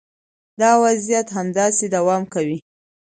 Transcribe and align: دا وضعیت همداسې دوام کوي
دا 0.61 0.71
وضعیت 0.83 1.27
همداسې 1.37 1.85
دوام 1.95 2.23
کوي 2.33 2.57